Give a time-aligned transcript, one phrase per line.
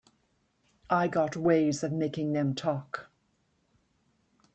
[0.89, 3.11] I got ways of making them talk.